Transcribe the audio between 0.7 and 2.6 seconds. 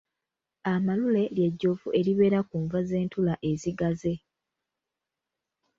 Amalule ly'ejjovu eribeera ku